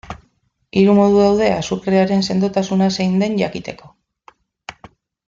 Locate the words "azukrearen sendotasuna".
1.57-2.87